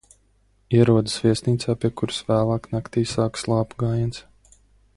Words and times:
Ierodas 0.77 1.17
viesnīcā, 1.25 1.75
pie 1.83 1.91
kuras 2.01 2.21
vēlāk 2.31 2.65
naktī 2.73 3.05
sākas 3.13 3.47
lāpu 3.53 3.79
gājiens. 3.85 4.23